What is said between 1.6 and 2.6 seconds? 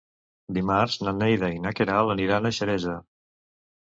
na Queralt aniran a